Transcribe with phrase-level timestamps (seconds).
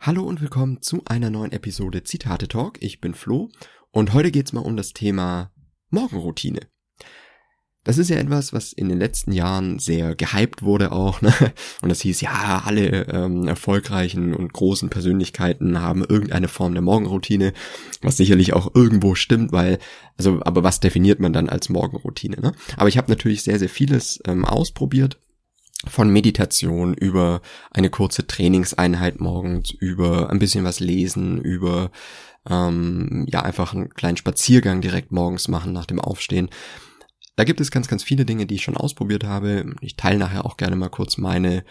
[0.00, 2.80] Hallo und willkommen zu einer neuen Episode Zitate Talk.
[2.80, 3.50] Ich bin Flo
[3.90, 5.50] und heute geht's mal um das Thema
[5.90, 6.60] Morgenroutine.
[7.82, 11.20] Das ist ja etwas, was in den letzten Jahren sehr gehypt wurde auch.
[11.20, 11.34] Ne?
[11.82, 17.52] Und das hieß, ja, alle ähm, erfolgreichen und großen Persönlichkeiten haben irgendeine Form der Morgenroutine,
[18.00, 19.80] was sicherlich auch irgendwo stimmt, weil,
[20.16, 22.40] also, aber was definiert man dann als Morgenroutine?
[22.40, 22.52] Ne?
[22.76, 25.18] Aber ich habe natürlich sehr, sehr vieles ähm, ausprobiert
[25.86, 31.90] von Meditation über eine kurze Trainingseinheit morgens, über ein bisschen was lesen, über
[32.48, 36.50] ähm, ja einfach einen kleinen Spaziergang direkt morgens machen nach dem Aufstehen.
[37.36, 39.76] Da gibt es ganz, ganz viele Dinge, die ich schon ausprobiert habe.
[39.80, 41.64] Ich teile nachher auch gerne mal kurz meine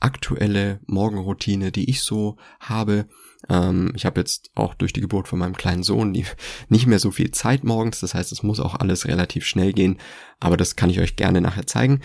[0.00, 3.06] aktuelle Morgenroutine, die ich so habe.
[3.48, 6.10] Ähm, ich habe jetzt auch durch die Geburt von meinem kleinen Sohn
[6.68, 8.00] nicht mehr so viel Zeit morgens.
[8.00, 9.98] Das heißt, es muss auch alles relativ schnell gehen.
[10.40, 12.00] Aber das kann ich euch gerne nachher zeigen.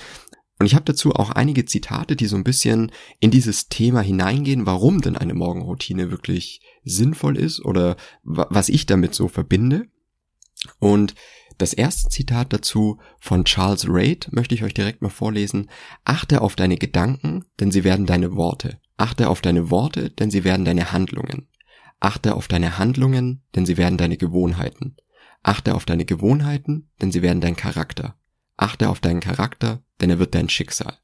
[0.59, 4.65] Und ich habe dazu auch einige Zitate, die so ein bisschen in dieses Thema hineingehen,
[4.65, 9.85] warum denn eine Morgenroutine wirklich sinnvoll ist oder was ich damit so verbinde.
[10.77, 11.15] Und
[11.57, 15.69] das erste Zitat dazu von Charles Reid möchte ich euch direkt mal vorlesen.
[16.03, 18.79] Achte auf deine Gedanken, denn sie werden deine Worte.
[18.97, 21.47] Achte auf deine Worte, denn sie werden deine Handlungen.
[22.01, 24.97] Achte auf deine Handlungen, denn sie werden deine Gewohnheiten.
[25.41, 28.18] Achte auf deine Gewohnheiten, denn sie werden dein Charakter.
[28.59, 30.97] Achte auf deinen Charakter, denn er wird dein Schicksal.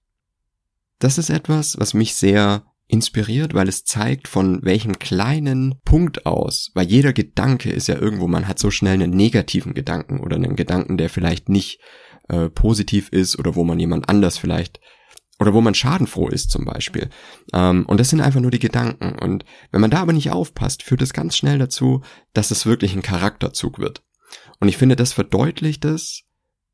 [1.00, 6.72] Das ist etwas, was mich sehr inspiriert, weil es zeigt, von welchem kleinen Punkt aus,
[6.75, 10.56] weil jeder Gedanke ist ja irgendwo, man hat so schnell einen negativen Gedanken oder einen
[10.56, 11.80] Gedanken, der vielleicht nicht
[12.30, 14.80] äh, positiv ist oder wo man jemand anders vielleicht
[15.40, 17.09] oder wo man schadenfroh ist zum Beispiel.
[17.53, 19.17] Ähm, und das sind einfach nur die Gedanken.
[19.19, 22.02] Und wenn man da aber nicht aufpasst, führt es ganz schnell dazu,
[22.34, 24.03] dass es wirklich ein Charakterzug wird.
[24.59, 26.23] Und ich finde, das verdeutlicht es,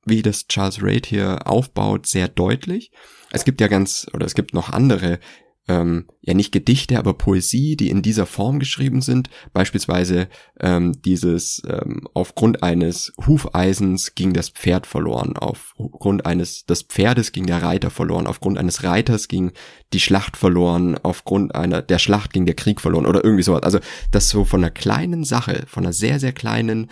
[0.05, 2.91] wie das Charles Reid hier aufbaut, sehr deutlich.
[3.31, 5.19] Es gibt ja ganz, oder es gibt noch andere,
[5.67, 9.29] ähm, ja nicht Gedichte, aber Poesie, die in dieser Form geschrieben sind.
[9.53, 10.27] Beispielsweise
[10.59, 17.45] ähm, dieses ähm, aufgrund eines Hufeisens ging das Pferd verloren, aufgrund eines des Pferdes ging
[17.45, 19.51] der Reiter verloren, aufgrund eines Reiters ging
[19.93, 23.63] die Schlacht verloren, aufgrund einer der Schlacht ging der Krieg verloren oder irgendwie sowas.
[23.63, 23.79] Also
[24.11, 26.89] das so von einer kleinen Sache, von einer sehr sehr kleinen,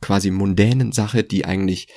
[0.00, 1.88] quasi mundänen Sache, die eigentlich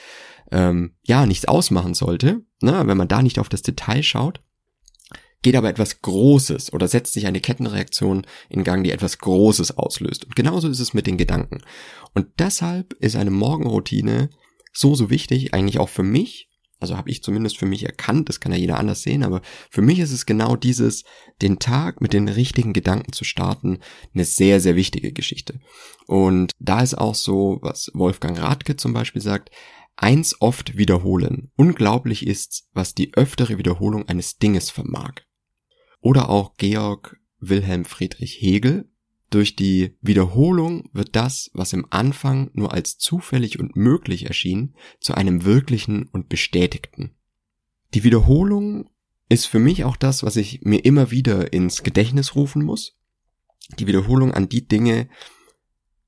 [0.51, 4.41] ähm, ja nichts ausmachen sollte, ne, wenn man da nicht auf das Detail schaut,
[5.41, 10.25] geht aber etwas Großes oder setzt sich eine Kettenreaktion in Gang, die etwas Großes auslöst.
[10.25, 11.61] Und genauso ist es mit den Gedanken.
[12.13, 14.29] Und deshalb ist eine Morgenroutine
[14.73, 16.49] so, so wichtig, eigentlich auch für mich.
[16.79, 19.41] Also habe ich zumindest für mich erkannt, das kann ja jeder anders sehen, aber
[19.71, 21.05] für mich ist es genau dieses,
[21.41, 23.79] den Tag mit den richtigen Gedanken zu starten,
[24.13, 25.59] eine sehr, sehr wichtige Geschichte.
[26.05, 29.49] Und da ist auch so, was Wolfgang Radke zum Beispiel sagt,
[29.97, 31.51] Eins oft wiederholen.
[31.55, 35.23] Unglaublich ist's, was die öftere Wiederholung eines Dinges vermag.
[36.01, 38.89] Oder auch Georg Wilhelm Friedrich Hegel.
[39.31, 45.15] Durch die Wiederholung wird das, was im Anfang nur als zufällig und möglich erschien, zu
[45.15, 47.15] einem wirklichen und bestätigten.
[47.95, 48.89] Die Wiederholung
[49.29, 52.97] ist für mich auch das, was ich mir immer wieder ins Gedächtnis rufen muss.
[53.79, 55.09] Die Wiederholung an die Dinge,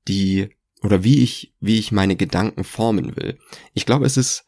[0.08, 0.50] die
[0.82, 3.38] oder wie ich, wie ich meine Gedanken formen will.
[3.74, 4.44] Ich glaube, es ist,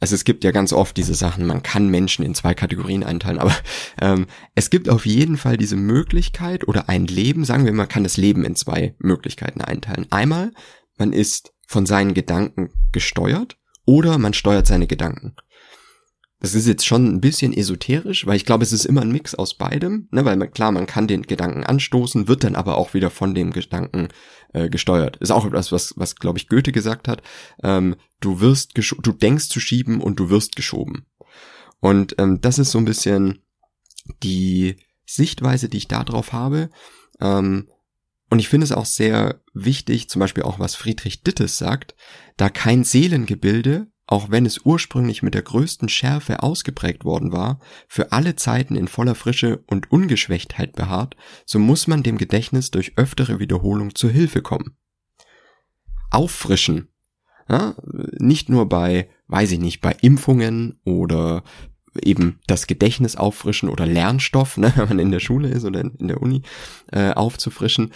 [0.00, 3.38] also es gibt ja ganz oft diese Sachen, man kann Menschen in zwei Kategorien einteilen,
[3.38, 3.54] aber
[4.00, 8.04] ähm, es gibt auf jeden Fall diese Möglichkeit oder ein Leben, sagen wir, man kann
[8.04, 10.06] das Leben in zwei Möglichkeiten einteilen.
[10.10, 10.52] Einmal,
[10.96, 15.34] man ist von seinen Gedanken gesteuert oder man steuert seine Gedanken.
[16.40, 19.34] Das ist jetzt schon ein bisschen esoterisch, weil ich glaube, es ist immer ein Mix
[19.34, 22.94] aus beidem, ne, weil man, klar, man kann den Gedanken anstoßen, wird dann aber auch
[22.94, 24.08] wieder von dem Gedanken
[24.52, 25.16] äh, gesteuert.
[25.16, 27.22] Ist auch etwas, was, was glaube ich Goethe gesagt hat.
[27.62, 31.06] Ähm, du wirst, du denkst zu schieben und du wirst geschoben.
[31.80, 33.40] Und ähm, das ist so ein bisschen
[34.22, 34.76] die
[35.06, 36.70] Sichtweise, die ich da drauf habe.
[37.20, 37.68] Ähm,
[38.30, 41.94] und ich finde es auch sehr wichtig, zum Beispiel auch was Friedrich Dittes sagt,
[42.36, 48.10] da kein Seelengebilde auch wenn es ursprünglich mit der größten Schärfe ausgeprägt worden war, für
[48.10, 51.14] alle Zeiten in voller Frische und Ungeschwächtheit beharrt,
[51.44, 54.76] so muss man dem Gedächtnis durch öftere Wiederholung zu Hilfe kommen.
[56.10, 56.88] Auffrischen.
[57.50, 57.74] Ja,
[58.18, 61.42] nicht nur bei, weiß ich nicht, bei Impfungen oder
[62.02, 66.08] eben das Gedächtnis auffrischen oder Lernstoff, ne, wenn man in der Schule ist oder in
[66.08, 66.42] der Uni,
[66.92, 67.92] äh, aufzufrischen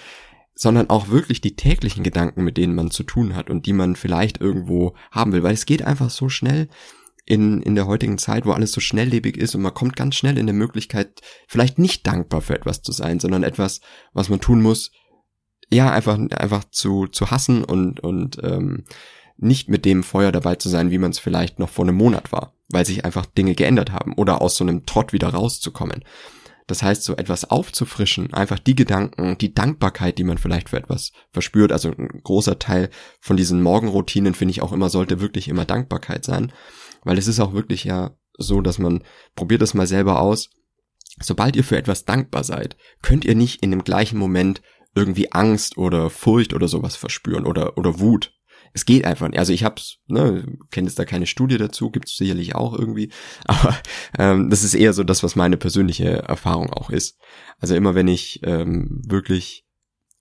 [0.54, 3.96] sondern auch wirklich die täglichen Gedanken, mit denen man zu tun hat und die man
[3.96, 6.68] vielleicht irgendwo haben will, weil es geht einfach so schnell
[7.24, 10.38] in, in der heutigen Zeit, wo alles so schnelllebig ist und man kommt ganz schnell
[10.38, 13.80] in der Möglichkeit, vielleicht nicht dankbar für etwas zu sein, sondern etwas,
[14.12, 14.90] was man tun muss,
[15.70, 18.84] ja, einfach, einfach zu, zu hassen und, und ähm,
[19.38, 22.32] nicht mit dem Feuer dabei zu sein, wie man es vielleicht noch vor einem Monat
[22.32, 26.04] war, weil sich einfach Dinge geändert haben oder aus so einem Trott wieder rauszukommen.
[26.72, 31.12] Das heißt, so etwas aufzufrischen, einfach die Gedanken, die Dankbarkeit, die man vielleicht für etwas
[31.30, 31.70] verspürt.
[31.70, 32.88] Also ein großer Teil
[33.20, 36.50] von diesen Morgenroutinen finde ich auch immer, sollte wirklich immer Dankbarkeit sein.
[37.04, 39.04] Weil es ist auch wirklich ja so, dass man,
[39.36, 40.48] probiert das mal selber aus.
[41.20, 44.62] Sobald ihr für etwas dankbar seid, könnt ihr nicht in dem gleichen Moment
[44.94, 48.32] irgendwie Angst oder Furcht oder sowas verspüren oder, oder Wut
[48.72, 49.38] es geht einfach nicht.
[49.38, 53.10] Also ich hab's, ne, kenne jetzt da keine Studie dazu, gibt's sicherlich auch irgendwie,
[53.46, 53.76] aber
[54.18, 57.18] ähm, das ist eher so das, was meine persönliche Erfahrung auch ist.
[57.58, 59.64] Also immer wenn ich ähm, wirklich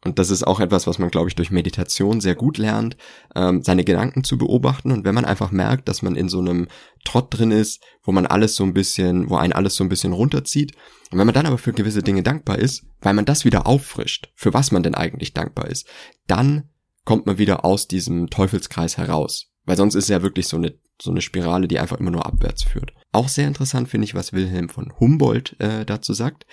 [0.04, 2.98] und das ist auch etwas, was man, glaube ich, durch Meditation sehr gut lernt,
[3.36, 4.92] ähm, seine Gedanken zu beobachten.
[4.92, 6.68] Und wenn man einfach merkt, dass man in so einem
[7.06, 10.14] Trott drin ist, wo man alles so ein bisschen, wo einen alles so ein bisschen
[10.14, 10.76] runterzieht,
[11.12, 14.32] und wenn man dann aber für gewisse Dinge dankbar ist, weil man das wieder auffrischt,
[14.34, 15.88] für was man denn eigentlich dankbar ist,
[16.26, 16.70] dann
[17.12, 19.52] kommt man wieder aus diesem Teufelskreis heraus.
[19.66, 22.64] Weil sonst ist ja wirklich so eine, so eine Spirale, die einfach immer nur abwärts
[22.64, 22.94] führt.
[23.12, 26.46] Auch sehr interessant finde ich, was Wilhelm von Humboldt äh, dazu sagt.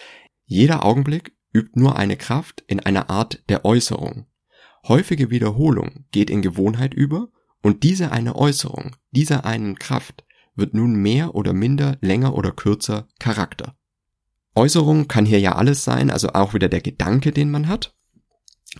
[0.47, 4.27] Jeder Augenblick übt nur eine Kraft in einer Art der Äußerung.
[4.89, 7.29] Häufige Wiederholung geht in Gewohnheit über
[7.63, 10.25] und diese eine Äußerung, dieser einen Kraft
[10.57, 13.77] wird nun mehr oder minder, länger oder kürzer Charakter.
[14.57, 17.95] Äußerung kann hier ja alles sein, also auch wieder der Gedanke, den man hat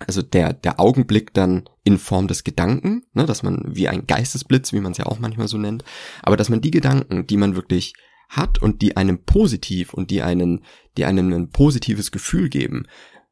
[0.05, 4.71] also der, der Augenblick dann in Form des Gedanken, ne, dass man wie ein Geistesblitz,
[4.73, 5.83] wie man es ja auch manchmal so nennt,
[6.21, 7.93] aber dass man die Gedanken, die man wirklich
[8.29, 10.63] hat und die einem positiv und die einen,
[10.97, 12.85] die einem ein positives Gefühl geben,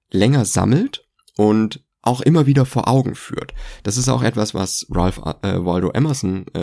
[0.10, 1.06] länger sammelt
[1.36, 3.54] und auch immer wieder vor Augen führt.
[3.84, 6.52] Das ist auch etwas, was Ralph äh, Waldo Emerson äh,